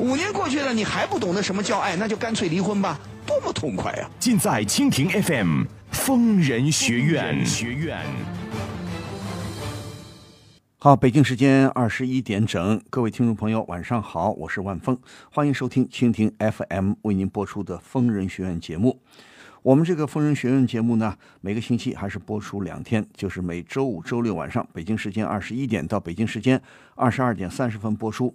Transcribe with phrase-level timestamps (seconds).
[0.00, 4.10] 五年过去了，你还不懂得什么叫爱，那就干脆离婚吧，多么痛快啊！
[4.18, 5.62] 尽在蜻蜓 FM
[5.92, 7.46] 疯人学院。
[7.46, 8.04] 学院。
[10.80, 14.98] 好，北京时间二十一点整，各位听众朋友，晚上好，我是万峰，
[15.30, 19.00] 欢迎收听蜻蜓 FM 为您播出的《疯人学院》节目。
[19.62, 26.60] 我们这个《疯人学院》节目呢，每个星期还是播出两天，就是每周五、周六晚上，北京时间二十一点到北京时间
[26.96, 28.34] 二十二点三十分播出。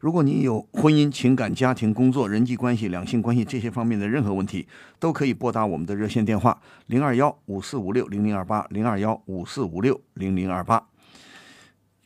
[0.00, 4.66] 如果您有婚姻、情感、家庭、工作、人际关系、两性关系这些方面的任何问题，
[5.00, 10.86] 都可以拨打我们的热线电话零二幺五四五六零零二八零二幺五四五六零零二八。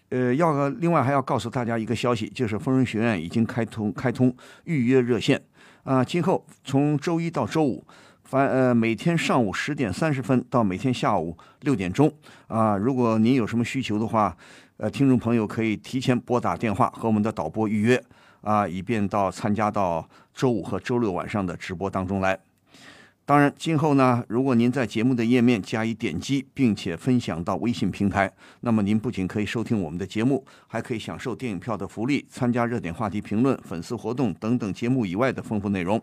[0.08, 4.34] 呃，要另外还要告诉大家一个消息，就是疯人学院已经开通开通
[4.64, 5.42] 预约热线
[5.84, 7.84] 啊、今后从周一到周五，
[8.32, 12.10] 凡呃每天上午十点三十分到每天下午六点钟
[12.46, 14.34] 啊、如果您有什么需求的话，
[14.78, 18.02] 呃，听众朋友可以提前拨打电话和我们的导播预约
[18.40, 22.38] 啊、以便到参加到周五和周六晚上的直播当中来。
[23.26, 36.02] 当然，今后呢，如果您在节目的页面加以点击，并且分享到微信平台，那么您不仅可以收听我们的节目，还可以享受电影票的福利，参加热点话题评论、粉丝活动等等节目以外的丰富内容。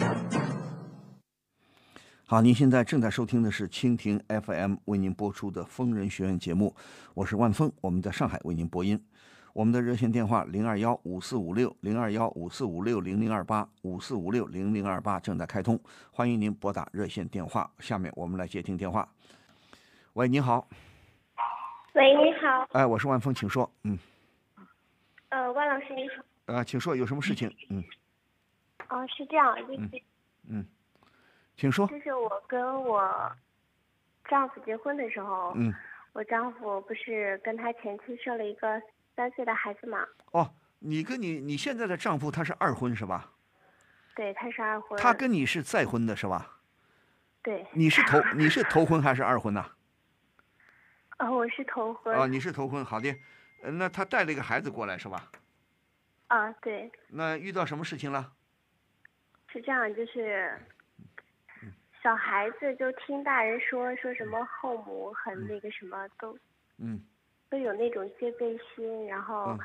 [2.31, 6.73] 好，您现在正在收听的是蜻蜓 FM 为您播出的《疯人学院》节目，
[7.13, 8.97] 我是万峰，我们在上海为您播音。
[9.51, 15.77] 我们的热线电话零二幺五四五六零二幺五四五六零零二八五四五六零零二八正在开通，
[16.09, 17.69] 欢迎您拨打热线电话。
[17.79, 19.05] 下面我们来接听电话。
[20.13, 20.65] 喂，你好，
[21.95, 23.69] 喂，你好，哎，我是万峰，请说。
[23.83, 23.99] 嗯，
[25.27, 27.53] 呃，万老师你好，呃，请说，有什么事情？
[27.69, 27.83] 嗯
[28.87, 30.01] 哦，是这样，就是、
[30.47, 30.65] 嗯，
[31.61, 31.85] 请说。
[31.85, 33.31] 就是我跟我
[34.27, 35.71] 丈夫结婚的时候，嗯，
[36.13, 38.81] 我丈夫不是跟他前妻生了一个
[39.15, 40.03] 三岁的孩子嘛？
[40.31, 43.29] 哦，你跟你你现在的丈夫他是二婚是吧？
[44.15, 44.99] 对，他是二婚。
[44.99, 46.57] 他跟你是再婚的是吧？
[47.43, 49.63] 对，你是头你是头婚还是二婚呐、
[51.17, 52.15] 呃， 我是头婚。
[52.15, 53.15] 啊，你是头婚，好的。
[53.61, 55.29] 呃那他带了一个孩子过来是吧？
[56.25, 58.33] 啊，对，那遇到什么事情了？
[59.53, 60.59] 是这样，就是
[62.01, 66.37] 小孩子就听大人说说什么后母很那个什么，都
[66.77, 67.03] 嗯。
[67.49, 69.59] 都有那种戒备心，然后，嗯。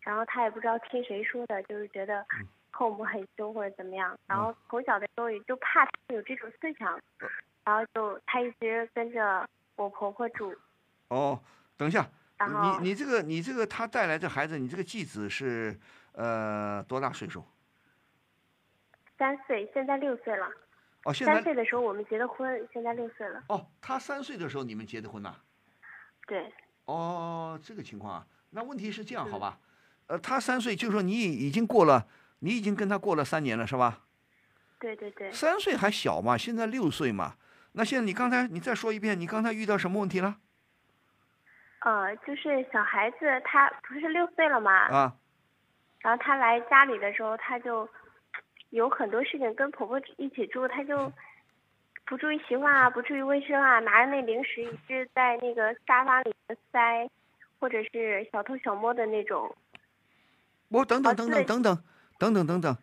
[0.00, 2.24] 然后他也不知道听谁说的，就是觉得
[2.70, 7.00] 后母很凶或者怎么样，然后从小的时候也就怕他有这种思想，
[7.64, 10.54] 然后就他一直跟着我婆婆住，
[11.08, 11.40] 哦，
[11.76, 15.78] 等一下，你你这个你这个他带来这孩子，你这个继子是
[16.12, 17.44] 呃多大岁数？
[19.18, 20.48] 三岁，现在六岁了。
[21.04, 23.42] 哦，现在三岁的时候我们结的婚，现在六岁了。
[23.48, 25.34] 哦，他三岁的时候你们结的婚呐、
[26.26, 26.52] 对，
[26.84, 29.58] 哦，这个情况啊，那问题是这样，好嗯吧？
[30.06, 32.06] 呃，他三岁，就是说你已经过了，
[32.40, 34.00] 你已经跟他过了三年了，是吧？
[34.78, 37.34] 对对对，三岁还小嘛，现在六岁嘛。
[37.72, 40.36] 那现在你刚才你再说一遍，你刚才遇到什么问题了？
[41.80, 45.16] 呃，就是小孩子他不是六岁了嘛，啊，
[46.00, 47.88] 然后他来家里的时候，他就
[48.72, 51.12] 有很多事情跟婆婆一起住，她就
[52.06, 57.08] 不注意习惯啊，不注意卫生啊，拿着那零食一直在那个沙发里面塞，
[57.60, 59.54] 或者是小偷小摸的那种。
[60.68, 61.82] 我等等啊等等等等
[62.18, 62.76] 等等等等，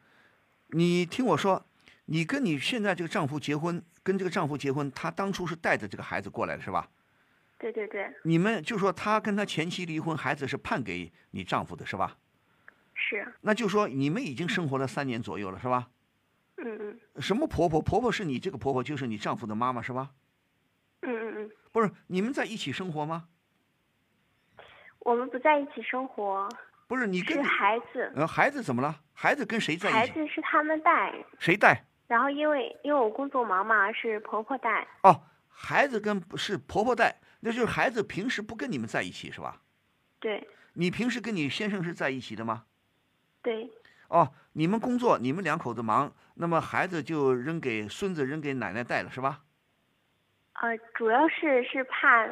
[0.67, 1.65] 你听我说，
[2.05, 6.87] 你跟你现在这个丈夫结婚，跟这个丈夫结婚，他当初是带着这个孩子过来的是吧？
[7.57, 12.15] 对对对，你们就说他跟他前妻离婚，孩子是判给你丈夫的是吧？
[12.99, 15.87] 是，那就说你们已经生活了三年左右了是吧？
[16.57, 17.81] 嗯嗯什么婆婆？
[17.81, 20.09] 婆婆是你这个婆婆，就是你丈夫的妈妈是吧？
[21.01, 23.29] 嗯嗯嗯，不是你们在一起生活吗？
[24.99, 26.47] 我们不在一起生活，
[26.87, 29.01] 不是你跟是孩子，呃孩子怎么了？
[29.13, 29.97] 孩子跟谁在一起？
[29.97, 31.85] 孩子是他们带，谁带？
[32.07, 39.61] 然后因为因为我工作忙嘛，是婆婆带，哦，孩子跟是婆婆带，那就是孩子平时不跟你们在一起是吧？
[40.19, 42.65] 对你平时跟你先生是在一起的吗？
[43.41, 43.71] 对
[44.09, 49.41] 哦，你们工作，你们两口子忙，那么孩子就扔给孙子扔给奶奶带了是吧？
[50.53, 52.27] 呃，主要是是怕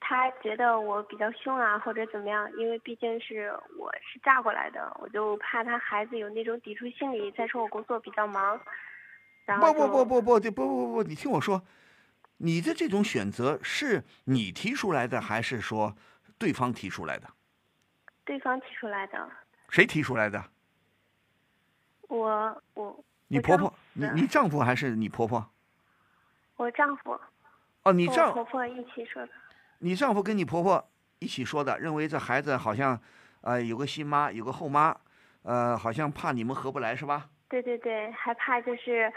[0.00, 7.30] 他觉得我比较凶啊，或者怎么样，因为毕竟是我是嫁过来的，我就怕他孩子有那种抵触心理。
[7.32, 8.60] 再说我工作比较忙，
[9.44, 11.62] 然后不不就不不不，这不不不，你听我说，
[12.38, 15.94] 你的这种选择是你提出来的，还是说
[16.38, 17.28] 对方提出来的？
[18.24, 19.30] 对方提出来的，
[19.68, 20.44] 谁提出来的？
[22.08, 23.72] 我我你婆婆？
[23.92, 25.50] 你你丈夫还是你婆婆？
[26.56, 27.18] 我丈夫
[27.82, 29.32] 哦，你丈婆婆一起说的，
[29.78, 33.00] 你丈夫跟你婆婆一起说的，认为这孩子好像，
[33.42, 34.96] 呃，有个新妈，有个后妈，
[35.42, 37.28] 呃，好像怕你们合不来是吧？
[37.48, 39.12] 对对对，害怕就是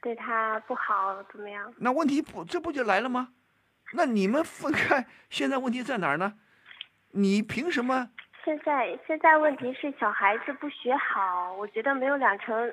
[0.00, 1.72] 对他不好怎么样？
[1.78, 3.30] 那问题不，这不就来了吗？
[3.92, 6.38] 那你们分开，现在问题在哪儿呢？
[7.10, 8.10] 你凭什么？
[8.48, 12.72] 现在现在问题是小孩子不学好，我觉得没有养成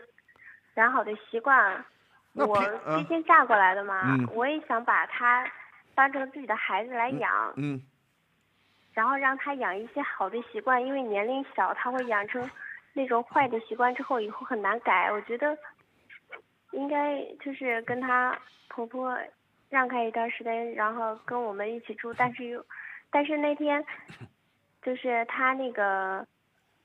[0.74, 1.84] 良好的习惯。
[2.32, 2.58] 我
[2.96, 4.26] 毕竟嫁过来的嘛，嗯。
[4.34, 5.46] 我也想把他
[5.94, 7.82] 当成自己的孩子来养，嗯，
[8.94, 12.50] 然后让他养一些好的习惯，因为年龄小，他会养成
[12.94, 15.12] 那种坏的习惯之后，以后很难改。
[15.12, 15.58] 我觉得
[16.72, 18.34] 应该就是跟他
[18.70, 19.14] 婆婆
[19.70, 22.66] 让开一段时间，然后跟我们一起住，但是又，
[23.12, 23.86] 但是那天
[24.86, 26.26] 就是他那个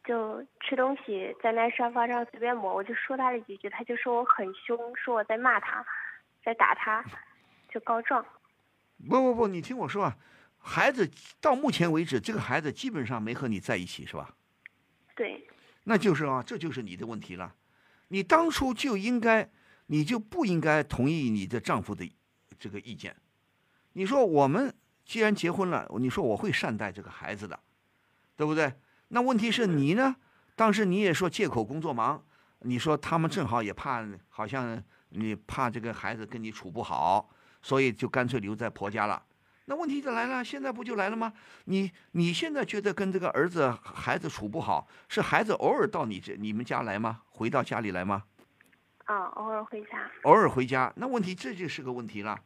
[0.04, 5.84] 就吃东西在那沙发上随便抹，我就说他了几句，他就说我很凶，说我在骂他，
[6.42, 7.04] 在打他，
[7.70, 8.24] 就告状。
[9.06, 10.16] 不不不，你听我说啊，
[10.58, 11.10] 孩子
[11.42, 14.34] 到目前为止，这个孩子基本上没和你在一起是吧？
[15.14, 15.46] 对，
[15.84, 17.54] 那就是啊，这就是你的问题了。
[18.08, 19.50] 你当初就应该，
[19.86, 22.10] 你就不应该同意你的丈夫的
[22.58, 23.14] 这个意见。
[23.92, 24.74] 你说我们
[25.04, 27.60] 既然结婚了，你说我会善待这个孩子的，
[28.40, 28.72] 对不对？
[29.08, 30.16] 那问题是你呢？
[30.56, 32.24] 当时你也说借口工作忙，
[32.60, 37.28] 你说他们正好也怕，好像你怕这个孩子跟你处不好，
[37.60, 39.22] 所以就干脆留在婆家了。
[39.66, 41.30] 那问题就来了，现在不就来了吗？
[41.66, 47.20] 你你现在觉得跟这个儿子孩子处不好，是孩子偶尔到你这你们家来吗？
[47.28, 48.24] 回到家里来吗？
[49.04, 50.10] 啊，偶尔回家。
[50.22, 52.40] 偶尔回家，那问题这就是个问题了。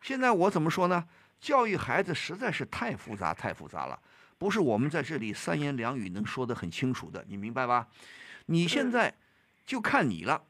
[0.00, 1.08] 现在我怎么说呢？
[1.40, 3.98] 教育孩子实在是太复杂，太复杂了，
[4.40, 7.86] 不是我们在这里三言两语能说得很清楚的，你明白吧？
[8.46, 9.14] 你现在
[9.66, 10.42] 就看你了。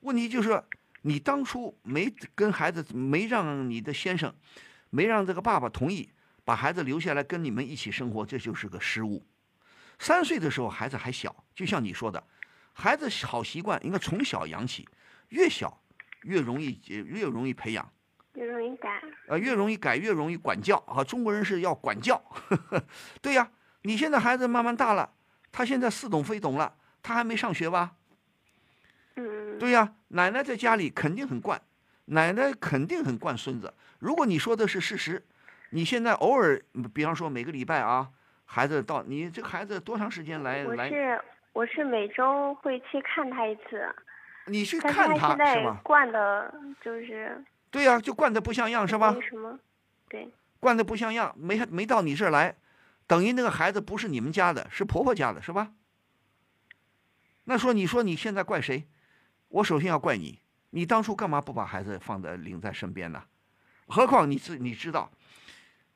[0.00, 0.62] 问题就是
[1.00, 4.34] 你当初没跟孩子，没让你的先生，
[4.90, 6.10] 没让这个爸爸同意
[6.44, 9.24] 把孩子留下来跟你们一起生活，这就是个失误。
[9.98, 12.22] 三岁的时候孩子还小，就像你说的，
[12.74, 14.86] 孩子好习惯应该从小养起，
[15.30, 15.82] 越小
[16.24, 17.90] 越容易呃越容易培养。
[18.34, 19.02] 越容易改。
[19.28, 21.02] 呃，越容易改，越容易管教啊！
[21.04, 22.22] 中国人是要管教，
[23.20, 23.48] 对呀。
[23.84, 25.10] 你现在孩子慢慢大了，
[25.50, 27.96] 他现在似懂非懂了，他还没上学吧？
[29.16, 31.60] 嗯，对呀，奶奶在家里肯定很惯，
[32.04, 33.74] 奶奶肯定很惯孙子。
[33.98, 35.26] 如果你说的是事实，
[35.70, 36.62] 你现在偶尔，
[36.94, 38.08] 比方说每个礼拜啊，
[38.44, 40.84] 孩子到你这个孩子多长时间来来？
[40.84, 43.92] 我是我是每周会去看他一次，
[44.46, 45.76] 你去看他现在？
[45.82, 49.16] 惯的就是对呀，就惯的不像样是吧？
[49.20, 49.58] 什么，
[50.08, 50.28] 对，
[50.60, 52.54] 惯的不像样，没没到你这儿来，
[53.06, 55.72] 等于那个孩子不是你们家的，是婆婆家的，是吧？
[57.44, 58.86] 那说你说你现在怪谁？
[59.48, 60.38] 我首先要怪你，
[60.70, 63.24] 你当初干嘛不把孩子放在领在身边呢？
[63.86, 65.10] 何况你自你知道，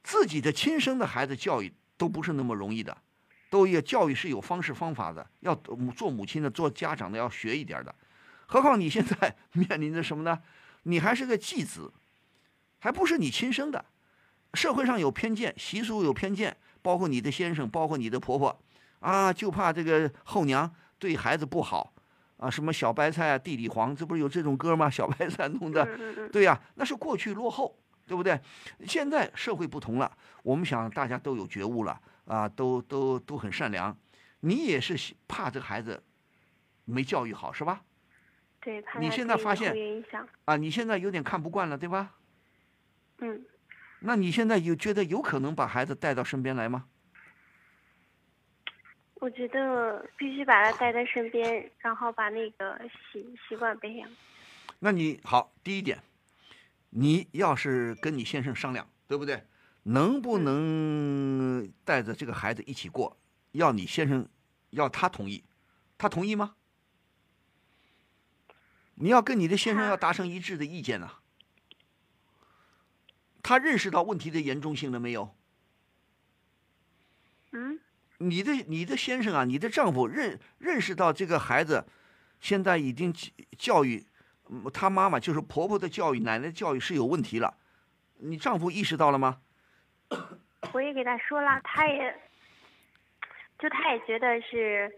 [0.02, 2.96] 自己的亲生的孩子教育都不是那么容易的，
[3.50, 5.54] 都也教育是有方式方法的，要
[5.94, 7.94] 做母亲的、做家长的要学一点的。
[8.46, 10.40] 何况你现在 面临着什么呢？
[10.88, 11.92] 你还是个继子，
[12.78, 13.84] 还不是你亲生的。
[14.54, 18.56] 社会上有偏见，习俗有偏见，包括你的先生，包括你的婆婆，
[19.00, 21.92] 啊，就怕这个后娘对孩子不好，
[22.36, 24.88] 啊，什么小白菜啊，地里黄，这不是有这种歌吗？
[24.88, 25.86] 小白菜 弄的，
[26.28, 27.76] 对呀、那是过去落后，
[28.06, 28.40] 对不对？
[28.86, 33.94] 现在社会不同了，我们想大家都有觉悟了，啊，都都都很善良，
[34.40, 36.00] 你也是怕这个孩子
[36.84, 37.82] 没教育好，是吧？
[38.66, 39.72] 对，怕你现在发现
[40.44, 42.16] 啊，你现在有点看不惯了，对吧？
[43.18, 43.46] 嗯，
[44.00, 46.88] 那你现在有觉得有可能把孩子带到身边来吗？
[49.20, 52.76] 我觉得必须把他带在身边，然后把那个
[53.12, 54.10] 习习惯培养。
[54.80, 56.02] 那你好，第一点，
[56.90, 59.44] 你要是跟你先生商量，对不对？
[59.84, 63.16] 能不能带着这个孩子一起过？
[63.52, 64.28] 要你先生，
[64.70, 65.44] 要他同意，
[65.96, 66.56] 他同意吗？
[68.96, 71.12] 你要跟你的先生要达成一致的意见呐。
[73.42, 75.36] 他认识到问题的严重性了没有？
[77.52, 77.78] 嗯，
[78.18, 81.86] 你的你的先生啊，你的丈夫认认识到这个孩子
[82.40, 83.14] 现在已经
[83.56, 84.04] 教育
[84.74, 87.56] 他妈妈就是婆婆的教育、奶奶的教育是有问题了，
[88.18, 89.40] 你丈夫意识到了吗？
[90.72, 92.20] 我也给他说了，他也，
[93.58, 94.92] 就他也觉得是，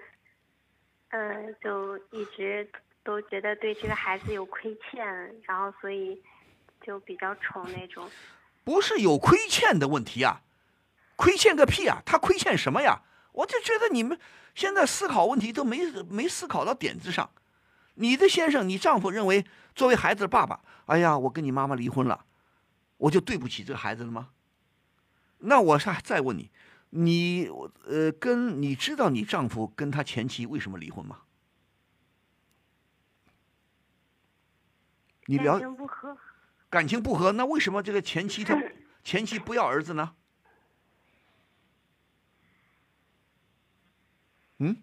[1.08, 2.68] 嗯，就一直
[3.08, 5.02] 都觉得对这个孩子有亏欠，
[5.44, 6.22] 然后所以
[6.82, 8.06] 就比较宠那种。
[8.64, 10.42] 不是有亏欠的问题啊，
[11.16, 12.02] 亏欠个屁啊！
[12.04, 13.00] 他亏欠什么呀？
[13.32, 14.20] 我就觉得你们
[14.54, 17.30] 现在思考问题都没没思考到点子上。
[17.94, 19.42] 你的先生，你丈夫认为
[19.74, 22.26] 作为孩子的爸爸，哎呀，我跟你妈妈离婚了，
[22.98, 24.28] 我就对不起这个孩子了吗？
[25.38, 26.50] 那我再再问你，
[26.90, 27.48] 你
[27.86, 31.20] 呃，跟你知道你丈夫跟他前妻为什么离婚吗？
[35.28, 36.16] 你了感情不和，
[36.70, 38.58] 感情不和，那为什么这个前妻他
[39.04, 40.14] 前妻不要儿子呢？
[44.56, 44.82] 嗯，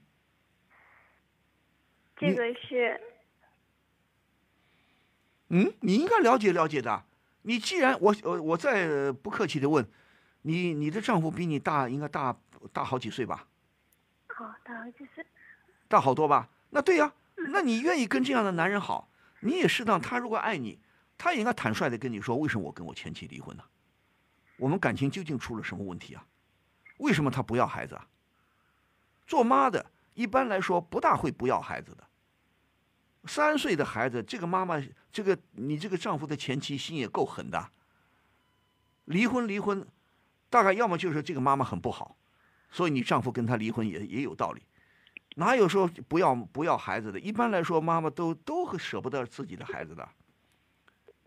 [2.16, 3.02] 这个是
[5.50, 7.04] 嗯，你应该了解了解的。
[7.42, 9.84] 你既然我我我再不客气的问，
[10.44, 12.38] 你你的丈夫比你大，应该大
[12.72, 13.48] 大好几岁吧？
[14.38, 15.26] 哦，大好几岁，
[15.88, 16.50] 大好多吧？
[16.70, 19.10] 那对呀、那你愿意跟这样的男人好，
[19.40, 20.00] 你也适当。
[20.00, 20.80] 他如果爱你，
[21.18, 23.64] 他也应该坦率的跟你说，为什么我跟我前妻离婚呢？
[24.58, 26.26] 我们感情究竟出了什么问题啊？
[26.98, 28.08] 为什么他不要孩子啊？
[29.28, 32.08] 做妈的一般来说不大会不要孩子的。
[33.26, 37.72] 三岁的孩子，这个妈妈，这个你这个丈夫的前妻心也够狠的。
[39.06, 39.86] 离婚离婚，
[40.50, 42.16] 大概要么就是这个妈妈很不好，
[42.70, 44.62] 所以你丈夫跟她离婚也也有道理。
[45.36, 47.20] 哪有说不要不要孩子的？
[47.20, 50.08] 一般来说，妈妈都都会舍不得自己的孩子的，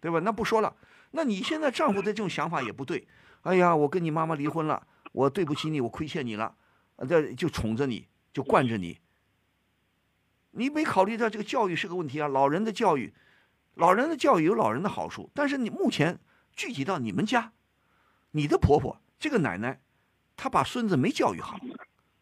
[0.00, 0.18] 对吧？
[0.20, 0.74] 那不说了，
[1.10, 3.06] 那你现在丈夫的这种想法也不对。
[3.42, 6.56] 哎呀，我跟你妈妈离婚了，我对不起你，我亏欠你了，
[7.08, 8.98] 这就宠着你，就惯着你。
[10.52, 13.12] 你没考虑到这个教育是个问题啊，老人的教育，
[13.74, 16.18] 老人的教育有老人的好处，但是你目前
[16.52, 17.52] 具体到你们家，
[18.30, 19.82] 你的婆婆这个奶奶，
[20.34, 21.60] 她把孙子没教育好，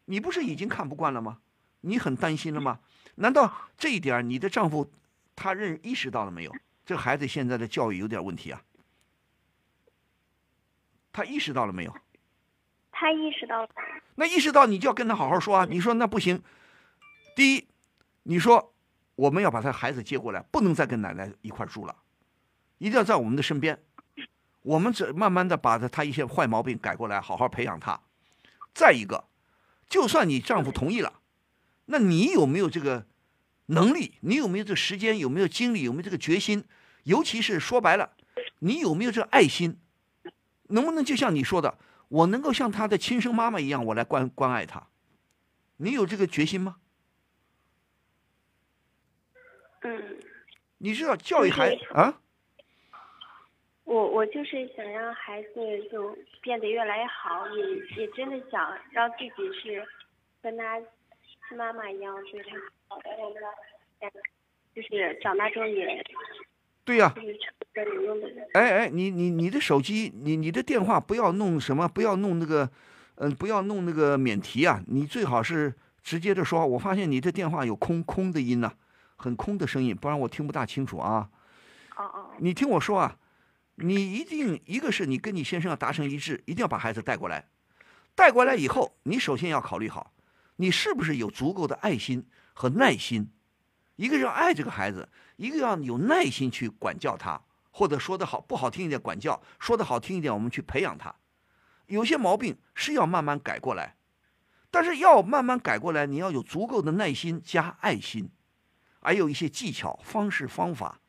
[0.05, 1.39] 你不是已经看不惯了吗？
[1.81, 2.79] 你很担心了吗？
[3.15, 4.91] 难道这一点你的丈夫
[5.35, 6.55] 他认意识到了没有？
[6.85, 8.61] 这个孩子现在的教育有点问题啊，
[11.11, 11.93] 他意识到了没有？
[12.91, 13.69] 他意识到了，
[14.15, 15.67] 那意识到你就要跟他好好说啊！
[15.69, 16.41] 你说那不行，
[17.35, 17.67] 第一，
[18.23, 18.73] 你说
[19.15, 21.95] 我们要把他孩子接过来，不能再跟奶奶一块儿住了，
[22.79, 23.83] 一定要在我们的身边。
[24.63, 27.99] 我们这慢慢的把他他一些坏毛病改过来，好好培养他。
[28.73, 29.25] 再一个，
[29.87, 31.21] 就算你丈夫同意了，
[31.87, 33.05] 那你有没有这个
[33.65, 34.13] 能力？
[34.21, 35.17] 你有没有这时间？
[35.17, 35.83] 有没有精力？
[35.83, 36.63] 有没有这个决心？
[37.03, 38.15] 尤其是说白了，
[38.59, 39.79] 你有没有这个爱心？
[40.69, 41.77] 能不能就像你说的，
[42.09, 44.87] 我能够像他的亲生妈妈一样，我来关关爱他？
[45.77, 46.77] 你有这个决心吗？
[49.81, 50.19] 嗯，
[50.79, 52.19] 你知道教育孩对啊？
[53.85, 55.49] 我我就是想让孩子
[55.89, 59.87] 就变得越来越好，也也真的想让自己是
[60.41, 60.87] 跟他亲
[61.55, 63.09] 妈妈一样对他好的，
[63.99, 64.19] 让他
[64.75, 66.03] 就是长大之后也
[66.83, 67.13] 对呀。
[68.53, 72.69] 哎哎，你你你的手机，你你的电话不要弄什么，不要弄那个，
[73.15, 76.65] 嗯、不要弄那个免提啊，你最好是直接的说。
[76.65, 78.73] 我发现你的电话有空空的音呐、
[79.15, 81.29] 很空的声音，不然我听不大清楚啊。
[81.97, 83.17] 哦哦，你听我说啊，
[83.75, 87.45] 你一定一个是你跟你先生要达成一致，一定要把孩子带过来。
[88.15, 90.11] 带过来以后，你首先要考虑好，
[90.57, 93.31] 你是不是有足够的爱心和耐心。
[93.95, 101.15] 一个要爱这个孩子，一个要有耐心去管教他，或者说的好不好听一点管教，说的好听一点，我们去培养他。
[101.87, 103.95] 有些毛病是要慢慢改过来，
[104.69, 108.29] 但是要慢慢改过来，你要有足够的耐心加爱心，
[108.99, 110.99] 还有一些技巧、方式、方法。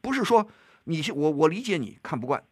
[0.00, 0.48] 不是说
[0.84, 2.44] 你我我理解你看不惯，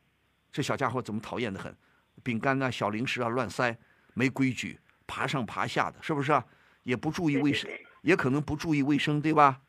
[0.51, 1.77] 这小家伙怎么讨厌的很，
[2.23, 3.77] 饼干啊、小零食啊乱塞，
[4.15, 6.45] 没规矩，爬上爬下的，是不是啊？
[6.83, 7.71] 也不注意卫生，
[8.03, 9.61] 也可能不注意卫生，对吧？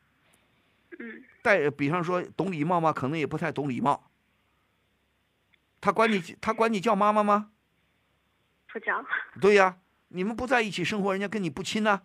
[0.98, 2.92] 嗯，带比方说懂礼貌吗？
[2.92, 4.10] 可能也不太懂礼貌。
[5.80, 7.50] 他管你 他管你叫妈妈吗？
[8.72, 9.04] 不叫，
[9.40, 12.02] 对呀，你们不在一起生活，人家跟你不亲呢、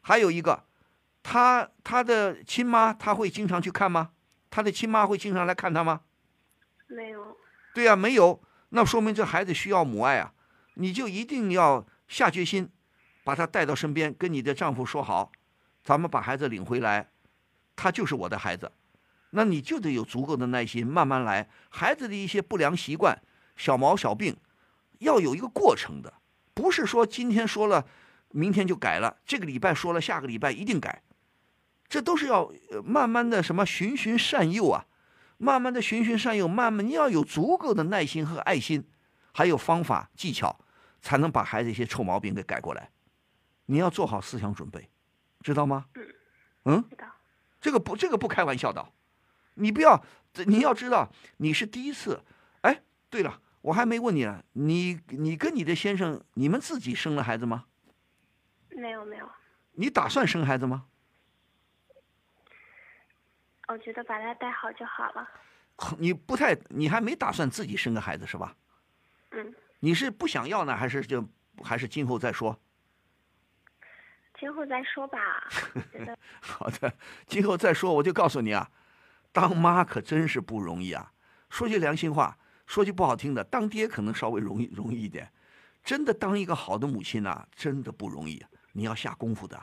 [0.00, 0.64] 还有一个，
[1.22, 4.10] 他他的亲妈他会经常去看吗？
[4.50, 6.00] 他的亲妈会经常来看他吗？
[6.88, 7.36] 没有，
[7.74, 8.42] 对呀、没有。
[8.70, 10.32] 那说明这孩子需要母爱啊，
[10.74, 12.68] 你就一定要下决心，
[13.24, 15.32] 把他带到身边，跟你的丈夫说好，
[15.82, 17.08] 咱们把孩子领回来，
[17.74, 18.70] 他就是我的孩子。
[19.30, 21.48] 那你就得有足够的耐心，慢慢来。
[21.68, 23.20] 孩子的一些不良习惯、
[23.56, 24.36] 小毛小病，
[25.00, 26.14] 要有一个过程的，
[26.54, 27.84] 不是说今天说了，
[28.30, 29.16] 明天就改了。
[29.26, 31.02] 这个礼拜说了，下个礼拜一定改，
[31.88, 32.50] 这都是要
[32.84, 34.86] 慢慢的什么循循善诱啊，
[35.36, 38.88] 慢慢的循循善诱，慢慢你要有足够的耐心和爱心，
[39.32, 40.58] 还有方法技巧，
[41.06, 42.90] 才能把孩子一些臭毛病给改过来。
[43.66, 44.90] 你要做好思想准备，
[45.40, 45.86] 知道吗？
[46.64, 47.06] 嗯，知道。
[47.60, 48.84] 这个不，这个不开玩笑的。
[49.54, 50.04] 你不要，
[50.46, 52.20] 你要知道你是第一次。
[52.62, 57.66] 哎，对了，我还没问你呢，你你跟你的先生，你们自己生了孩子吗？
[58.70, 59.30] 没有没有。
[59.74, 60.86] 你打算生孩子吗？
[63.68, 65.28] 我觉得把他带好就好了。
[65.98, 68.56] 你不太，你还没打算自己生个孩子是吧？
[69.30, 69.54] 嗯。
[69.80, 71.28] 你是不想要呢，还是就
[71.62, 72.58] 还是今后再说？
[74.38, 75.18] 今后再说吧。
[76.40, 76.92] 好的，
[77.26, 78.70] 今后再说，我就告诉你啊。
[79.32, 81.12] 当妈可真是不容易啊！
[81.50, 85.30] 说句良心话，说句不好听的，当爹可能稍微容易容易一点。
[85.84, 89.60] 真的当一个好的母亲呐，真的不容易，你要下功夫的。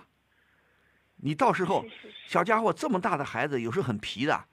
[1.18, 1.84] 你到时候，
[2.28, 4.46] 小家伙这么大的孩子，有时候很皮的。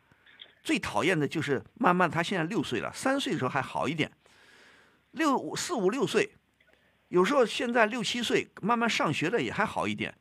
[0.63, 4.11] 最讨厌的就是慢慢，他现在六岁了，三岁的时候还好一点，
[5.13, 6.37] 六四五六岁，
[7.09, 10.15] 有时候现在六七岁，慢慢上学的也还好一点。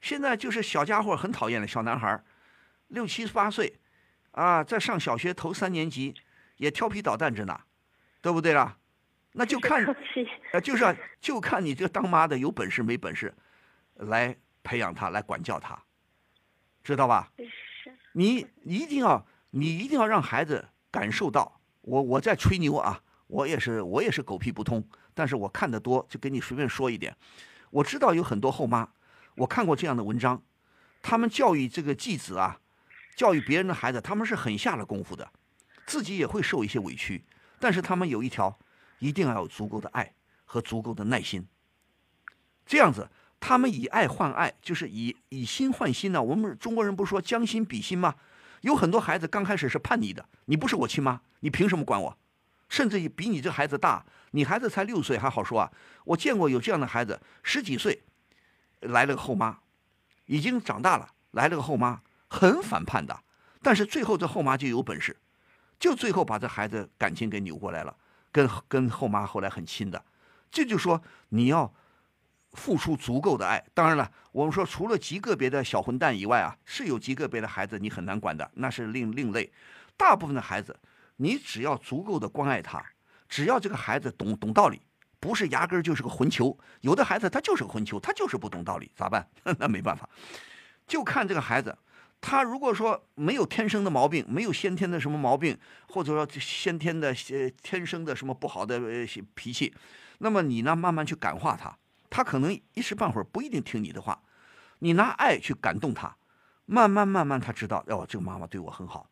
[0.00, 2.22] 现在就是小家伙很讨厌的小男孩，
[2.88, 3.78] 六七八岁。
[4.32, 6.14] 啊，在上小学头三年级，
[6.58, 7.60] 也调皮捣蛋着呢，
[8.20, 8.78] 对不对啦？
[9.32, 9.84] 那就看，
[10.52, 13.34] 呃，就是啊，就看你这当妈的有本事没本事，
[13.94, 15.76] 来培养他，来管教他，
[16.84, 17.32] 知道吧？
[18.12, 27.16] 你一定要，你一定要让孩子感受到，我我在吹牛啊，我也是我也是狗屁不通，但是我看得多，就给你随便说一点。
[27.70, 28.88] 我知道有很多后妈，
[29.36, 30.42] 我看过这样的文章，
[31.00, 32.60] 他们教育这个继子啊。
[33.14, 35.28] 教育别人的孩子，他们是很下了功夫的，
[35.86, 37.24] 自己也会受一些委屈，
[37.58, 38.56] 但是他们有一条，
[39.00, 40.14] 一定要有足够的爱
[40.44, 41.44] 和足够的耐心。
[42.64, 43.10] 这样子，
[43.40, 46.22] 他们以爱换爱，就是以以心换心呢。
[46.22, 48.14] 我们中国人不是说将心比心吗？
[48.60, 52.16] 有很多孩子刚开始是叛逆的，你不是我亲妈，你凭什么管我？
[52.68, 55.72] 甚至于比你这孩子大，你孩子才六岁还好说啊。
[56.04, 58.02] 我见过有这样的孩子，十几岁
[58.80, 59.58] 来了个后妈，
[60.26, 62.00] 已经长大了，来了个后妈。
[62.30, 63.18] 很反叛的，
[63.62, 65.16] 但是最后这后妈就有本事，
[65.78, 67.96] 就最后把这孩子感情给扭过来了，
[68.30, 70.04] 跟跟后妈后来很亲的。
[70.50, 71.72] 这就说你要
[72.52, 73.64] 付出足够的爱。
[73.72, 79.50] 当然了，我们说除了极个别的小混蛋以外啊，是有极个别的孩子你很难管的，那是另另类。
[79.96, 80.78] 大部分的孩子，
[81.18, 82.84] 你只要足够的关爱他，
[83.28, 84.80] 只要这个孩子懂懂道理，
[85.20, 86.58] 不是压根儿就是个混球。
[86.80, 89.28] 有的孩子他就是个混球，他就是不懂道理，咋办？
[89.58, 90.08] 那没办法，
[90.86, 91.76] 就看这个孩子。
[92.20, 95.56] 他如果说没有天生的毛病，没有先天的什么毛病，
[95.88, 98.80] 或者说先天的呃天生的什么不好的
[99.34, 99.72] 脾气，
[100.18, 101.78] 那么你呢慢慢去感化他，
[102.10, 104.20] 他可能一时半会儿不一定听你的话，
[104.80, 106.16] 你拿爱去感动他，
[106.66, 109.08] 慢慢慢慢他知道哦，这个妈妈对我很好，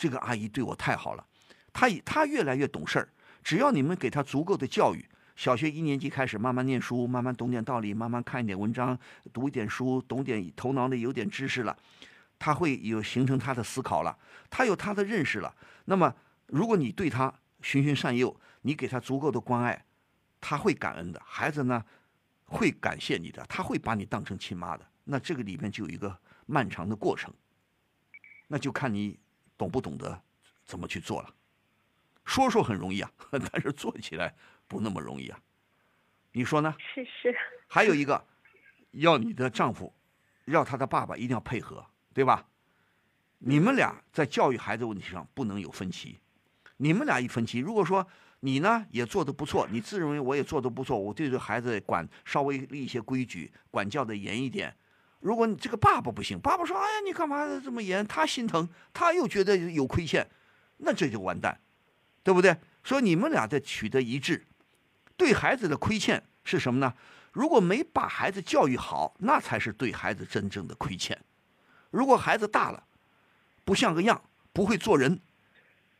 [0.00, 1.26] 这个阿姨对我太好了，
[1.74, 3.06] 他他越来越懂事儿，
[3.44, 5.04] 只要你们给她足够的教育。
[5.36, 8.98] 小学一年级开始慢慢念书，慢慢懂点道理，慢慢看一点文章，
[9.30, 11.76] 读一点书，懂点头脑里有点知识了，
[12.38, 14.16] 他会有形成他的思考了，
[14.48, 15.54] 他有他的认识了。
[15.84, 16.14] 那么，
[16.46, 19.84] 如果你对他循循善诱，你给他足够的关爱，
[20.40, 21.20] 他会感恩的。
[21.26, 21.84] 孩子呢，
[22.46, 24.86] 会感谢你的，他会把你当成亲妈的。
[25.04, 27.30] 那这个里面就有一个漫长的过程，
[28.48, 29.18] 那就看你
[29.60, 30.22] 懂不懂得
[30.64, 31.34] 怎么去做了。
[32.24, 34.34] 说说很容易啊， 但是做起来。
[34.66, 35.38] 不那么容易啊，
[36.30, 36.72] 你说呢？
[36.78, 37.36] 是是。
[37.66, 38.24] 还有一个，
[38.92, 39.92] 要你的丈夫，
[40.44, 42.46] 要他的爸爸一定要配合，对吧？
[43.38, 46.20] 你们俩在教育孩子问题上不能有分歧。
[46.76, 48.06] 你们俩一分歧，如果说
[48.38, 54.74] 你呢也做的不错，你自认为我也做的不错，我对这孩子管稍微立一些规矩，管教的严一点。
[55.20, 60.28] 如果你这个爸爸不行，爸爸说：“哎呀，你干嘛这么严？”他心疼，他又觉得有亏欠，
[60.78, 61.60] 那这就完蛋，
[62.22, 62.56] 对不对？
[62.82, 64.46] 说你们俩在取得一致。
[65.16, 66.94] 对孩子的亏欠是什么呢？
[67.32, 71.16] 如果没把孩子教育好，那才是对孩子真正的亏欠。
[71.90, 72.82] 如果孩子大了，
[73.64, 74.22] 不像个样，
[74.54, 75.20] 不会做人，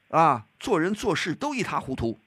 [0.08, 2.18] 啊，做人做事都一塌糊涂，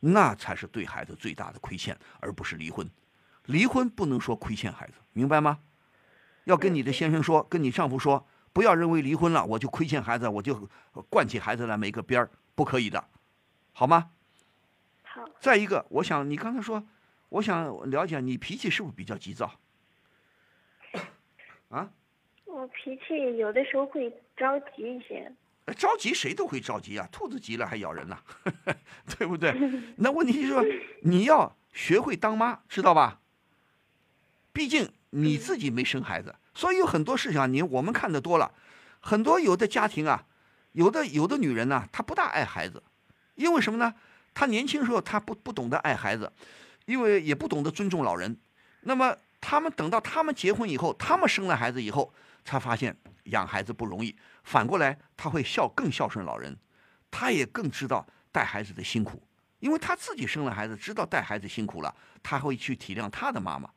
[0.00, 2.90] 那才是对孩子最大的亏欠，而不是离婚。
[3.46, 5.60] 离婚不能说亏欠孩子，明白吗？
[6.44, 10.68] 要跟你的先生说，跟你丈夫说，不要认为离婚了我就亏欠孩子，我就
[11.08, 13.08] 惯起孩子来没个边儿，不可以的，
[13.72, 14.10] 好吗？
[15.02, 16.84] 好，再一个，我想你刚才说，
[17.28, 19.52] 我想了解你脾气是不是比较急躁？
[21.68, 21.90] 啊？
[22.46, 25.32] 我脾气有的时候会着急一些。
[25.66, 28.18] 呃着急谁都会着急啊，兔子急了还咬人呢，
[29.16, 29.54] 对不对？
[29.98, 30.64] 那问题就是说，
[31.02, 33.20] 你要学会当妈，知道吧？
[34.52, 38.52] 毕竟你自己没生孩子，所以有很多事情啊，你我们看得多了，
[39.00, 40.24] 很多有的家庭啊，
[40.72, 42.82] 有的有的女人呢，她不大爱孩子，
[43.34, 43.94] 因为什么呢？
[44.32, 46.32] 她年轻时候她不不懂得爱孩子，
[46.86, 48.38] 因为也不懂得尊重老人。
[48.82, 52.12] 那么他们等到他们结婚以后，他们生了孩子以后，
[52.44, 54.16] 才发现养孩子不容易。
[54.44, 56.56] 反过来，他会孝更孝顺老人，
[57.10, 59.22] 他也更知道带孩子的辛苦，
[59.58, 63.68] 因为他自己生了孩子，知道带孩子辛苦了，他会去体谅他的妈妈，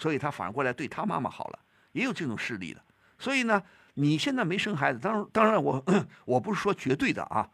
[0.00, 1.58] 所以他反过来对他妈妈好了，
[1.92, 2.82] 也有这种事例的。
[3.18, 3.62] 所以呢，
[3.94, 5.84] 你现在没生孩子，当然当然我
[6.24, 7.48] 我不是说绝对的啊，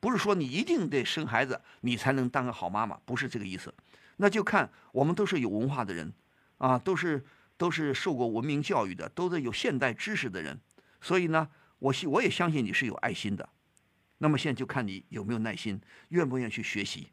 [0.00, 3.72] 不是说你一定得生孩子你才能当个好妈妈，不是这个意思。
[4.16, 6.10] 那就看我们都是有文化的人，
[6.56, 7.22] 啊，都是
[7.58, 10.58] 都是受过文明教育的，都是有现代知识的人，
[11.02, 13.46] 所以呢，我信我也相信你是有爱心的。
[14.18, 17.08] 那么现在就看你有没有耐心，愿不愿意去学习。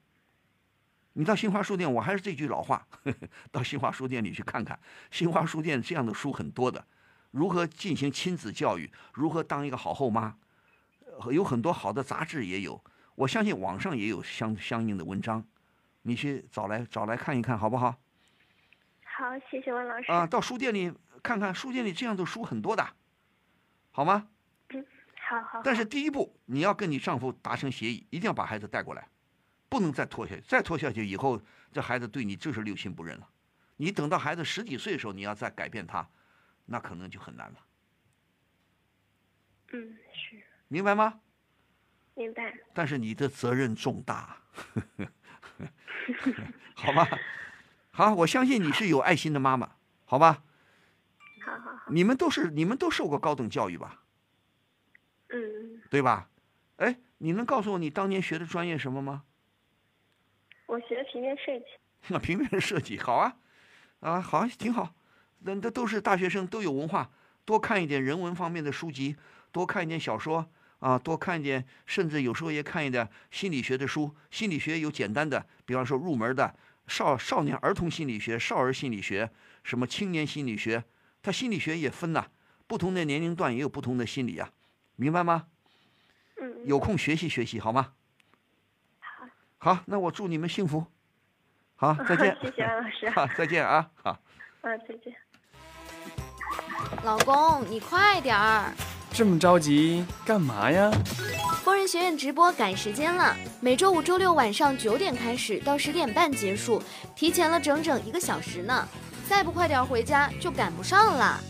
[1.18, 6.86] 你到新华书店，我还是这句老话，呵呵到新华书店里去看看，新华书店这样的书很多的，
[7.32, 10.38] 如何进行亲子教育，如何当一个好后妈，
[11.20, 12.80] 呃有很多好的杂志也有，
[13.16, 15.44] 我相信网上也有相相应的文章，
[16.04, 17.96] 你去找来找来看一看，好不好？
[19.02, 20.12] 好，谢谢温老师。
[20.12, 22.88] 啊，到书店里看看，书店里这样的书很多的，
[23.90, 24.28] 好吗？
[24.70, 24.86] 嗯
[25.28, 25.62] 好好。
[25.64, 29.08] 但是第一步，你要跟你丈夫达成协议，一定要把孩子带过来，
[29.70, 30.42] 不能再拖下去。
[30.42, 33.30] 再拖下去以后，这孩子对你就是六亲不认了。
[33.78, 36.08] 你等到孩子十几岁的时候，你要再改变他，
[36.66, 37.56] 那可能就很难了，
[39.74, 41.20] 嗯，是明白吗？
[42.16, 42.58] 明白。
[42.74, 44.38] 但是你的责任重大，
[46.74, 47.08] 好吧？
[47.92, 49.76] 好，我相信你是有爱心的妈妈，
[50.06, 50.44] 好吧？
[51.46, 51.92] 好好好。
[51.92, 54.02] 你们都是你们都受过高等教育吧？
[55.30, 56.30] 嗯，对吧？
[56.78, 59.24] 哎，你能告诉我你当年学的专业什么吗？
[60.68, 61.66] 我学 平面设计。
[62.10, 63.36] 那平面设计好啊，
[64.00, 64.94] 啊好，挺好。
[65.40, 67.10] 那那都是大学生，都有文化，
[67.44, 69.16] 多看一点人文方面的书籍，
[69.52, 70.48] 多看一点小说
[70.80, 74.16] 啊，多看一点，甚至有时候也看一点心理学的书。
[74.32, 76.56] 心理学有简单的，比方说入门的
[76.88, 79.30] 少少年儿童心理学、少儿心理学，
[79.64, 80.84] 什么青年心理学，
[81.22, 82.28] 它心理学也分呐、
[82.68, 84.50] 不同的年龄段也有不同的心理啊，
[84.96, 85.48] 明白吗？
[86.40, 87.94] 嗯，有空学习学习好吗？
[89.68, 89.80] 好。
[89.86, 90.86] 那我祝你们幸福。
[91.76, 92.38] 好，再见。
[92.42, 93.10] 谢谢安老师。
[93.12, 93.90] 好，再见啊！
[93.96, 94.18] 好。
[94.62, 95.14] 嗯，再见。
[97.04, 98.72] 老公，你快点儿！
[99.12, 100.90] 这么着急干嘛呀？
[101.66, 106.82] 疯人学院直播赶时间了，每周五、周六晚上九点开始，到十点半结束，
[107.14, 108.88] 提前了整整一个小时呢。
[109.28, 111.42] 再不快点回家，就赶不上了。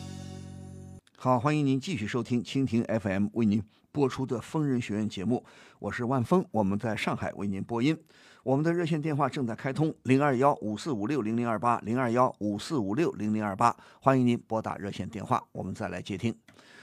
[1.16, 3.64] 好，欢迎您继续收听蜻蜓 FM 为您
[3.98, 5.44] 播出的疯人学院节目，
[5.80, 8.00] 我是万峰，我们在上海为您播音。
[8.44, 16.32] 我们的热线电话正在开通，零二幺五四五六零零二八，零二幺五四五六零零二八，欢迎您拨打热线电话，我们再来接听。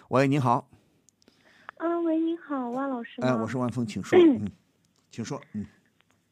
[0.08, 0.68] 喂，你好，
[1.76, 3.28] 嗯，喂，你好，万老师吗？
[3.28, 4.50] 哎，我是万峰，请说， 嗯，
[5.12, 5.64] 请说，嗯。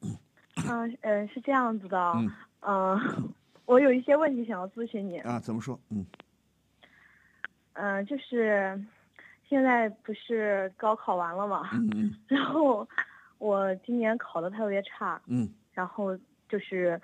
[0.01, 2.29] 嗯呃，是这样子的，嗯。
[2.63, 3.33] 嗯，
[3.67, 5.79] 我有一些问题想要咨询你，啊，怎么说？
[5.91, 6.05] 嗯。
[7.75, 8.85] 嗯，就是
[9.53, 12.89] 现在不是高考完了嘛，嗯嗯 然后
[13.37, 16.17] 我今年考的特别差，嗯然后
[16.49, 16.99] 就是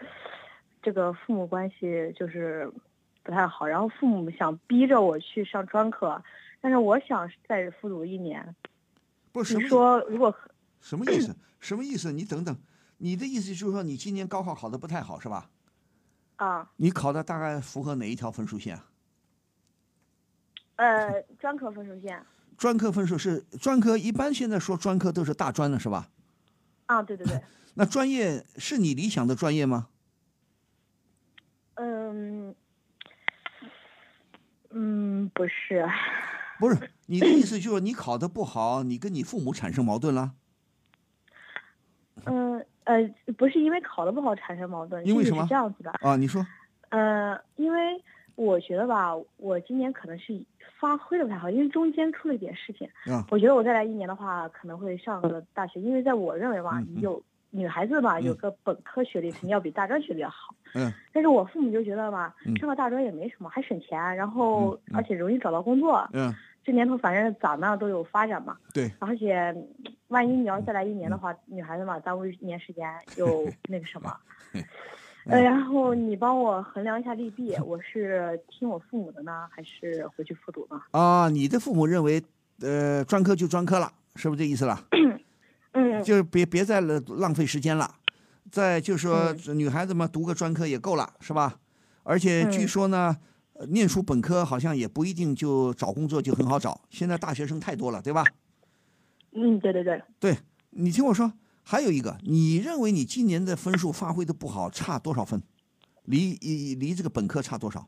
[0.81, 2.73] 这个父母关系就是
[3.23, 6.23] 不太好，然后父母想逼着我去上专科，
[6.63, 8.57] 但是我想再复读一年。
[9.31, 10.35] 不是你说如果
[10.81, 11.37] 什么意思？
[11.61, 12.11] 什么意思？
[12.13, 12.57] 你等等，
[12.97, 15.51] 你的意思就是说你今年高考考的不太好是吧？
[16.37, 18.87] 啊你考的大概符合哪一条分数线啊？
[20.77, 22.25] 呃专科分数线
[22.59, 26.11] 专科分数是专科，一般现在说专科都是大专了是吧？
[26.87, 27.41] 啊，对对对，
[27.75, 29.89] 那专业是你理想的专业吗？
[31.77, 32.53] 嗯
[34.71, 35.87] 嗯不是，
[36.59, 40.35] 不是，你的意思就是你考的不好，你跟你父母产生矛盾了？
[42.25, 42.95] 嗯呃
[43.37, 46.45] 不是因为考的不好产生矛盾，因为什么是这样子的，啊，你说，
[46.89, 48.03] 呃，因为
[48.35, 50.35] 我觉得吧，我今年可能是
[50.79, 52.89] 发挥的不太好，因为中间出了一点事情。
[53.07, 60.55] 啊我觉得我再来一年的话，可能会上个大学，因为在我认为吧，有女孩子吧，嗯有个本科学历肯定要比大专学历要好。
[60.75, 66.07] 嗯但是我父母就觉得吧嗯，上个大专也没什么，还省钱，然后而且容易找到工作。
[66.13, 69.55] 嗯，这年头反正咋那都有发展嘛，对，而且
[70.09, 72.87] 万一你要再来一年的话，女孩子嘛，耽误一年时间
[73.17, 74.15] 又那个什么。
[75.29, 80.81] 呃，然后你帮我衡量一下利弊，我是听我父母的呢，还是回去复读呢？
[80.93, 82.23] 啊，你的父母认为，
[82.61, 84.87] 呃，专科就专科了，是不是这意思了？
[85.73, 87.95] 嗯，就是别别再了浪费时间了。
[88.51, 91.61] 再就是说，嗯女孩子嘛，读个专科也够了，是吧？
[92.05, 93.15] 而且据嗯说呢，
[93.53, 98.25] 呃念书本科好像也不一定就找工作就很好找，现在大学生太多了，对吧？
[99.33, 100.39] 嗯，对对对，对
[100.71, 101.31] 你听我说，
[101.71, 105.43] 还有一个，你认为你今年的分数发挥的不好，差多少分？
[106.05, 107.87] 离离离这个本科差多少？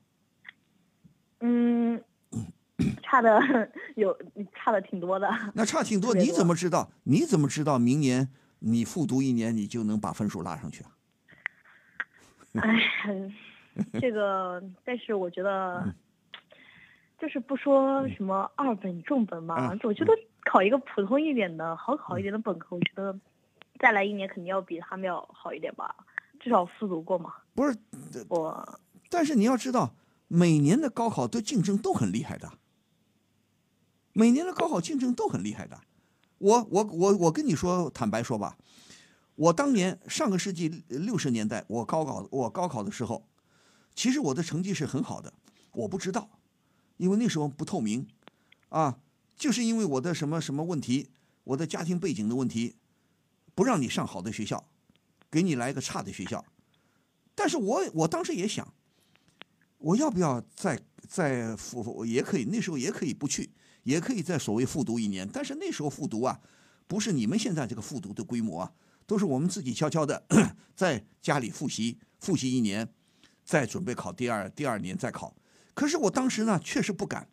[1.41, 2.05] 嗯，
[3.03, 3.41] 差的
[3.97, 4.15] 有
[4.53, 5.27] 差的挺多的。
[5.55, 6.93] 那差挺多，你怎么知道？
[7.05, 10.91] 你怎么知道明年你复读一年，你就能把分数拉上去啊？
[12.61, 13.33] 哎，
[13.99, 15.95] 这个，但是我觉得，嗯
[17.19, 20.13] 就是不说什么二本重本嘛，嗯我觉得
[20.45, 23.19] 考一个普通一点的、好考一点的本科，我觉得
[23.81, 25.97] 再来一年肯定要比他们要好一点吧，
[26.39, 27.33] 至少复读过嘛。
[27.55, 27.77] 不是，
[28.29, 29.95] 我但是你要知道，
[30.29, 32.53] 每年的高考的竞争都很厉害的，
[34.13, 35.81] 每年的高考竞争都很厉害的。
[36.39, 38.57] 我我我我跟你说，坦白说吧，
[39.35, 43.27] 我当年上个世纪六十年代，我高考我高考的时候，
[43.95, 45.33] 其实我的成绩是很好的，
[45.73, 46.31] 我不知道，
[46.97, 48.07] 因为那时候不透明，
[48.69, 48.99] 啊，
[49.37, 51.11] 就是因为我的什么什么问题，
[51.45, 52.77] 我的家庭背景的问题，
[53.55, 54.65] 不让你上好的学校，
[55.31, 56.45] 给你来一个差的学校。
[57.35, 58.75] 但是我我当时也想，
[59.79, 63.51] 我要不要再再复也可以，那时候也可以不去，
[63.85, 65.29] 也可以在所谓复读一年。
[65.29, 66.41] 但是那时候复读啊，
[66.87, 68.73] 不是你们现在这个复读的规模啊，
[69.07, 70.27] 都是我们自己悄悄的
[70.77, 72.93] 在家里复习，复习一年，
[73.45, 75.35] 再准备考第二第二年再考。
[75.73, 77.29] 可是我当时呢，确实不敢。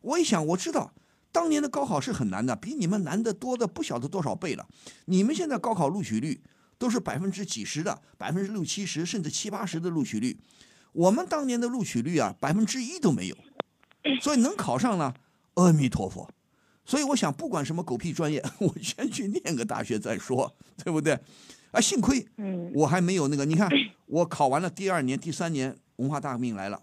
[0.00, 0.92] 我一想，我知道
[1.32, 4.66] 当年的高考是很难的，比你们难的多的不晓得多少倍了。
[5.04, 6.42] 你们现在高考录取率
[6.78, 10.38] 都是百分之几十的，百分之六七十甚至七八十的录取率，
[10.92, 13.36] 我们当年的录取率啊，百分之一都没有。
[14.20, 15.12] 所以能考上呢，
[15.54, 16.30] 阿弥陀佛。
[16.84, 21.18] 所以我想，不管什么狗屁专业， 我先去念个大学再说，对不对？
[21.72, 23.68] 啊，幸亏嗯我还没有那个，你看
[24.06, 26.80] 我考完了第二年、第三年，文化大革命来了，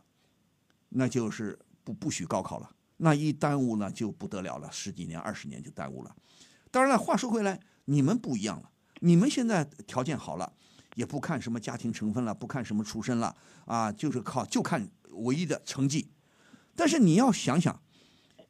[0.89, 2.69] 那就是不不许高考了。
[3.03, 6.15] 那一耽误呢，就不得了了，十几年、二十年就耽误了。
[6.71, 10.53] 当然了，话说回来，你们不一样了，你们现在条件好了，
[10.95, 13.35] 也不看什么家庭成分了，不看什么出身了，
[13.65, 16.11] 啊，就是靠就看唯一的成绩。
[16.77, 17.81] 但是你要想想，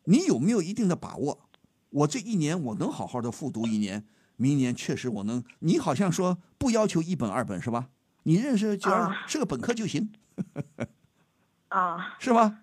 [0.03, 1.49] 你有没有一定的把握？
[1.89, 5.43] 我这一年我能好好的复读一年，明年确实我能。
[5.59, 7.89] 你好像说不要求一本二本是吧？
[8.21, 10.13] 你认识只要啊是个本科就行，
[11.69, 12.59] 啊， 是吗？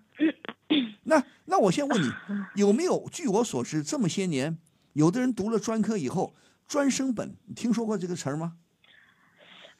[1.03, 2.11] 那那我先问你，
[2.55, 3.07] 有没有？
[3.11, 4.57] 据我所知，这么些年，
[4.93, 6.33] 有的人读了专科以后，
[6.67, 8.53] 专升本，你听说过这个词儿吗？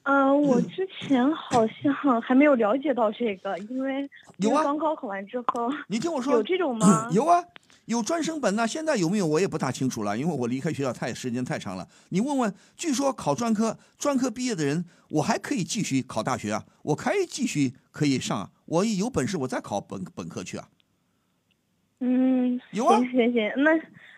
[0.04, 7.08] 嗯、我之前好像还没有了解到这个，因为 有啊高考完之后，你听我 说，有这种吗？
[7.14, 7.44] 有啊，
[7.86, 11.88] 有专升本呐、现在有没有我也不大清楚了，因为我离开学校太时间太长了。
[12.10, 20.68] 你问问，据说考专科，专科毕业的人，我还可以继续考大学啊，我可以继续可以上啊，我有本事我再考本本科去啊。
[22.04, 23.72] 嗯，有啊行行行，那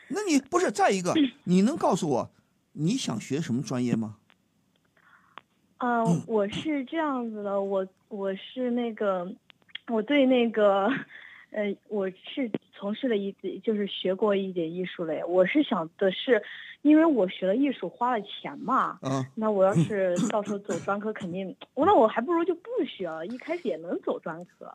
[0.08, 2.32] 那你不是再一个，你能告诉我
[2.72, 4.15] 你想学什么专业吗？
[5.80, 9.30] 嗯、我是这样子的，我我是那个，
[9.89, 10.88] 我对那个，
[11.52, 16.41] 呃，我是从事了一就是学过一点艺术类，我是想的是，
[16.84, 24.74] 因为我学了艺术花了钱嘛，啊，那我要是到时候走专科，肯定，我那我还不如就不学了，一开始也能走专科。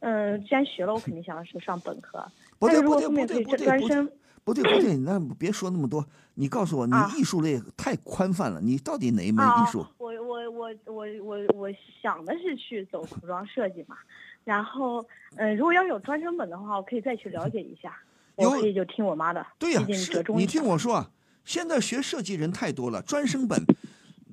[0.00, 2.26] 嗯，既然学了，我肯定想要是上本科。
[2.58, 4.10] 不对不对不对不对不对专升，
[4.44, 9.86] 不对不对，那别说那么多，你告诉我，你啊艺术类太宽泛了，你到底哪一门啊艺术？
[9.98, 11.68] 我我我我我我
[12.02, 13.96] 想的是去走服装设计嘛，
[14.44, 15.02] 然后
[15.36, 17.96] 嗯、呃如果要有专升本的话，我可以再去了解一下。
[18.38, 21.10] 有我可以就听我妈的，对呀、是你听我说啊，
[21.44, 23.64] 现在学设计人太多了，专升本，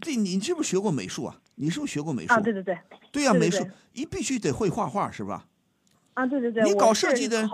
[0.01, 1.39] 这你是不是学过美术啊？
[1.55, 2.33] 你是不是学过美术？
[2.33, 2.77] 啊，对对对，
[3.13, 5.45] 对呀、美术对对对一必须得会画画是吧？
[6.13, 7.49] 啊对对对，你搞设计的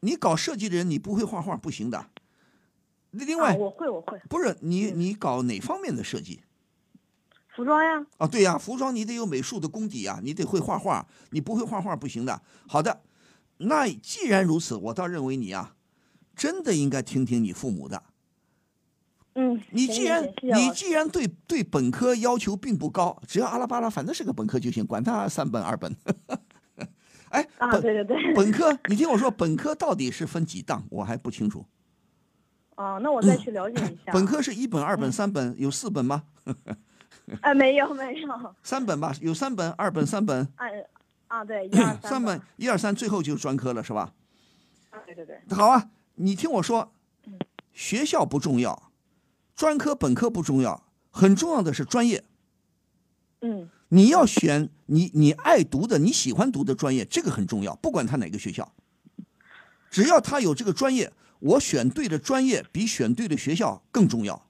[0.00, 2.06] 你搞设计的人，你不会画画不行的。
[3.10, 6.42] 另外，啊，我会我会不是你嗯你搞哪方面的设计？
[7.54, 12.40] 服装呀，啊，对呀、服装你得有美术的功底啊，你得会画画，你不会画画不行的。
[12.66, 13.02] 好的，
[13.58, 15.76] 那既然如此，我倒认为你啊，
[16.34, 18.02] 真的应该听听你父母的。
[19.34, 25.94] 嗯，你既然你既然对对本科要求并不高，只要阿拉巴拉，反正是个本科就行，管他三本二本。
[27.32, 30.84] 哎，啊，本对对对，本科，你听我说，本科到底是分几档？
[30.90, 31.64] 我还不清楚。
[32.76, 34.12] 哦，那我再去了解一下。
[34.12, 36.24] 本科是一本、二本、三本，有四本吗？
[37.40, 38.54] 哎，没有没有。
[38.62, 40.46] 三本吧，有三本、二本、三本。
[40.56, 40.84] 哎，
[41.28, 42.02] 啊，对，一二三。
[42.02, 44.12] 三本，一二三，最后就是专科了，是吧？
[44.90, 45.40] 啊，对对对。
[45.56, 46.92] 好啊，你听我说，
[47.72, 48.90] 学校不重要，
[49.56, 52.24] 专科、本科不重要，很重要的是专业。
[53.40, 53.70] 嗯。
[53.94, 58.72] 你要选你你爱读的、你喜欢读的专业，这个很重要，不管他哪个学校，
[59.90, 64.48] 只要他有这个专业，我选对的专业比选对的学校更重要。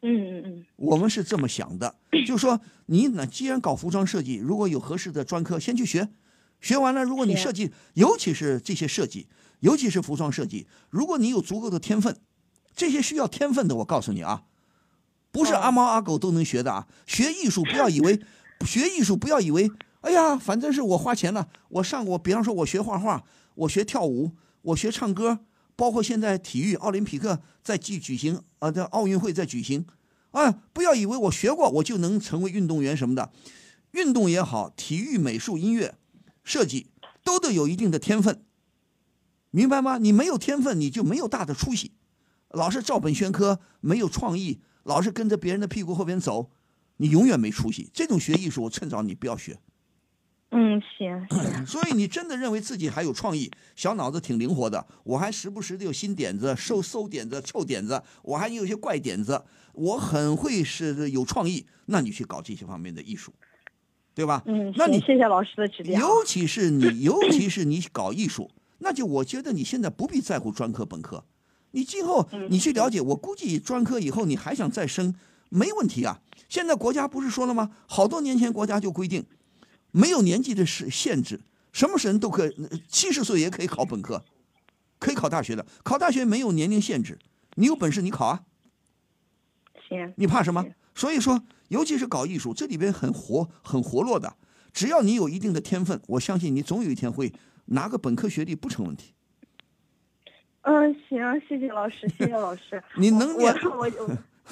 [0.00, 6.08] 嗯嗯嗯，我们是这么想的，就是说你呢，既然搞服装设计，如果有合适的专科，先去学，
[6.62, 9.28] 学完了，如果你设计，尤其是这些设计，
[9.60, 12.16] 尤其是服装设计，如果你有足够的天分，
[12.74, 14.44] 这些需要天分的，我告诉你啊。
[15.34, 16.86] 不是阿猫阿狗都能学的啊！
[17.06, 18.20] 学艺术不要以为，
[18.64, 19.68] 学艺术不要以为，
[20.02, 23.24] 哎呀，反正是我花钱了，我上过，比方说我学画画，
[23.56, 24.30] 我学跳舞，
[24.62, 25.40] 我学唱歌，
[25.74, 29.84] 包括现在体育奥林匹克在举举行，啊，这奥运会在举行，
[30.30, 33.32] 啊，不要以为我学过我就能成为运动员什么的，
[33.90, 35.96] 运动也好，体育、美术、音乐、
[36.44, 36.86] 设计
[37.24, 38.44] 都得有一定的天分，
[39.50, 39.98] 明白吗？
[39.98, 41.90] 你没有天分，你就没有大的出息，
[42.50, 44.60] 老是照本宣科，没有创意。
[44.84, 46.50] 老是跟着别人的屁股后边走，
[46.98, 47.90] 你永远没出息。
[47.92, 49.58] 这种学艺术，趁早你不要学。
[50.50, 51.66] 嗯，行行。
[51.66, 59.42] 所以你真的认为自己还有创意，小脑子挺灵活的，我还时不时的有新点子、馊馊点子、臭点子，我还有些怪点子，
[59.72, 61.66] 我很会是有创意。
[61.86, 63.32] 那你去搞这些方面的艺术，
[64.14, 64.44] 对吧？
[64.46, 65.98] 嗯，那你谢谢老师的指点。
[65.98, 71.24] 尤其是你，尤其是你搞艺术，那就我觉得你现在不必在乎专科本科。
[71.74, 75.12] 你今后你去了解，我估计专科以后你还想再升，
[75.48, 76.20] 没问题啊。
[76.48, 77.72] 现在国家不是说了吗？
[77.88, 79.26] 好多年前国家就规定，
[79.90, 81.40] 没有年纪的是限制，
[81.72, 82.54] 什么人都可以，
[82.88, 84.24] 七十岁也可以考本科，
[85.00, 85.66] 可以考大学的。
[85.82, 87.18] 考大学没有年龄限制，
[87.56, 88.44] 你有本事你考啊。
[89.88, 90.14] 行。
[90.16, 90.64] 你怕什么？
[90.94, 94.36] 所以说，尤其是搞艺术，这里边很活很活络的。
[94.72, 97.32] 只要你有一定的天分，我相信你总有一天会
[97.66, 99.13] 拿个本科学历不成问题。
[100.64, 102.82] 嗯，行，谢谢老师，谢谢老师。
[102.96, 103.90] 你能我我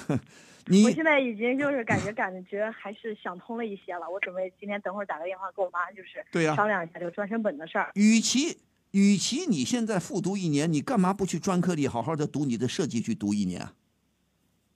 [0.07, 0.17] 我，
[0.67, 4.09] 你我现在已经就是感觉感觉还是想通了一些了。
[4.09, 7.89] 我准备今天等会儿打个电话给我妈，就是对呀，商量一下这个专升本的事儿。
[7.95, 8.59] 与其
[8.91, 13.73] 与其你现在复读一年，你干嘛不去专科里好好的读你的设计去读一年啊？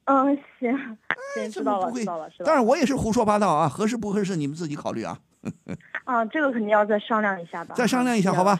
[0.06, 0.98] 嗯，行，
[1.36, 2.46] 行，知道了，知道了，知道了。
[2.46, 5.20] 当然我也是胡说八道啊，合适不合适你们自己考虑啊。
[6.04, 7.76] 啊，这个肯定要再商量一下的。
[7.76, 8.58] 再商量一下，好吧？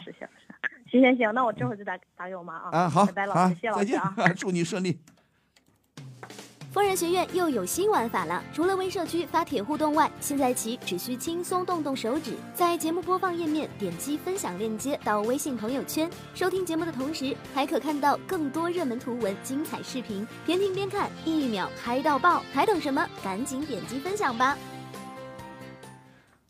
[0.90, 2.70] 行行行，那我这会儿就打打给我妈啊。
[2.72, 4.98] 啊，好，拜拜，老师，谢谢老师啊，祝你顺利。
[6.70, 23.04] 疯人学院又有新玩法了，除了微社区发帖互动外，现在起只需轻松动动手指，在节目播放页面点击分享链接到微信朋友圈，收听节目的同时，还可看到更多热门图文、精彩视频，边听边看，一秒嗨到爆，还等什么？
[23.24, 24.56] 赶紧点击分享吧。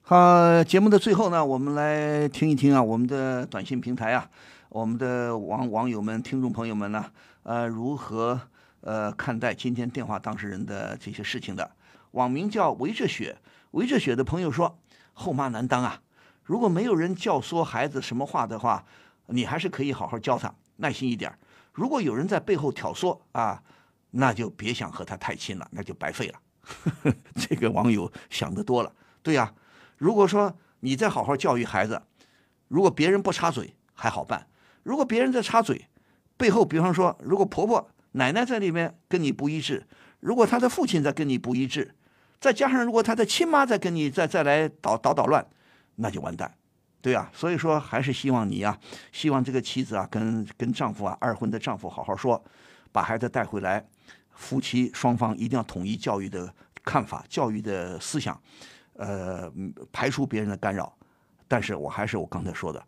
[0.08, 4.26] 好，节目的最后呢，我们来听一听啊，我们的短信平台啊，
[4.70, 7.04] 我们的网网友们、听众朋友们呢，
[7.42, 8.40] 呃，如何
[8.80, 11.70] 呃看待今天电话当事人的这些事情的？
[12.12, 13.36] 网名叫围着雪，
[13.72, 14.78] 围着雪的朋友说，
[15.12, 16.00] 后妈难当啊，
[16.42, 18.86] 如果没有人教唆孩子什么话的话，
[19.26, 21.30] 你还是可以好好教他，耐心一点。
[21.74, 23.62] 如果有人在背后挑唆啊，
[24.12, 26.40] 那就别想和他太亲了，那就白费了。
[27.36, 28.90] 这个网友想的多了，
[29.22, 29.52] 对呀。
[29.98, 32.00] 如果说你再好好教育孩子，
[32.68, 34.40] 如果别人不插嘴还好办；
[34.84, 35.86] 如果别人在插嘴，
[36.36, 39.86] 背后，比方说，如果婆婆、奶奶在里面跟你不一致，
[40.20, 41.94] 如果他的父亲在跟你不一致，
[42.40, 45.44] 再加上如果他的亲妈在跟你再再来捣捣捣乱，
[45.96, 46.54] 那就完蛋，
[47.02, 47.28] 对啊。
[47.34, 48.78] 所以说，还是希望你啊，
[49.10, 52.40] 希望这个妻子啊，跟跟丈夫啊，二婚的丈夫好好说，
[52.92, 53.84] 把孩子带回来，
[54.30, 58.40] 夫妻双方一定要统一教育的看法、教育的思想。
[58.98, 59.50] 呃，
[59.92, 60.92] 排除别人的干扰，
[61.46, 62.84] 但是我还是我刚才说的，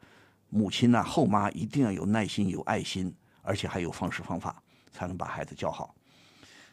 [0.48, 4.60] 母亲呢，后妈一定要有耐心、有爱心，而且还有方式方法，
[4.92, 5.94] 才能把孩子教好。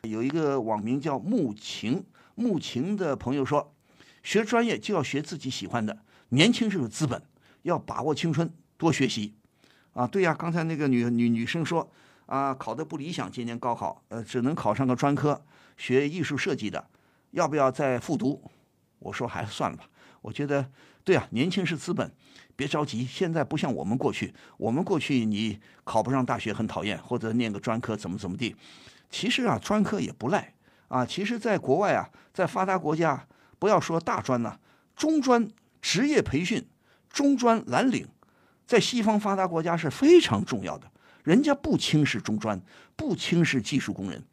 [0.01, 2.03] 有一个网名叫木晴
[2.34, 3.74] 木晴的朋友说，
[4.24, 5.97] 学专业就要学自己喜欢的，
[6.30, 7.22] 年轻是有资本，
[7.62, 9.36] 要把握青春，多学习。
[9.93, 11.88] 啊，对呀，刚才那个女女女生说，
[12.26, 15.43] 啊，考的不理想，今年高考，呃，只能考上个专科，
[15.78, 16.88] 学艺术设计的，
[17.32, 18.41] 要不要再复读？
[19.00, 19.86] 我说还是算了吧，
[20.22, 20.70] 我觉得
[21.04, 22.12] 对啊，年轻是资本，
[22.56, 23.06] 别着急。
[23.06, 28.56] 现在不像我们过去，我们过去你考不上大学很讨厌，或者念个专科怎么怎么地。
[29.10, 30.54] 其实啊，专科也不赖
[30.88, 31.06] 啊。
[31.06, 33.28] 其实，在国外啊，在发达国家，
[33.60, 34.60] 不要说大专了，
[34.95, 35.48] 中专
[35.82, 36.68] 职业培训、
[37.10, 38.08] 中专蓝领，
[38.66, 40.91] 在西方发达国家是非常重要的。
[41.24, 42.62] 人家不轻视中专，
[42.95, 44.26] 不轻视技术工人，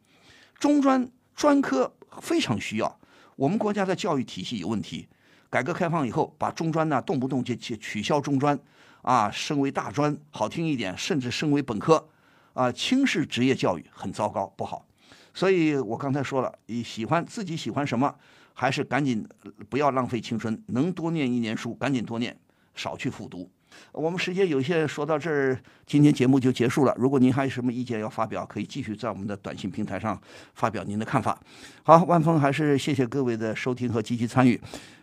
[0.59, 2.99] 中专专科非常需要。
[3.37, 5.09] 我们国家的教育体系有问题，
[5.51, 8.59] 改革开放以后，把中专呢动不动就取取消中专，
[9.03, 12.09] 啊，升为大专，好听一点，甚至升为本科，
[12.53, 14.87] 啊，轻视职业教育很糟糕，不好。
[15.33, 18.15] 所以我刚才说了，你喜欢自己喜欢什么，
[18.53, 19.27] 还是赶紧
[19.69, 22.37] 不要浪费青春，能多念一年书，赶紧多念，
[22.75, 23.51] 少去复读。
[23.93, 26.95] 我们时间有限，说到这儿，今天节目就结束了。
[26.99, 30.21] 如果您还有什么意见要发表，可以继续在我们的短信平台上
[30.55, 31.39] 发表您的看法。
[31.83, 34.61] 好，万峰还是谢谢各位的收听和积极参与，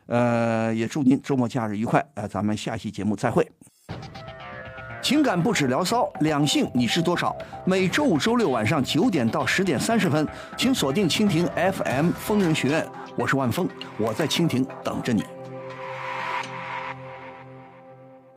[0.07, 2.05] 呃，也祝您周末假日愉快。
[2.15, 3.49] 呃，咱们下期节目再会。
[5.01, 7.35] 情感不止聊骚，两性你是多少？
[7.65, 13.67] 每周五、周六晚上九点到十点三十分，请锁定蜻蜓 FM 疯人学院，我是万峰，
[13.97, 15.23] 我在蜻蜓等着你。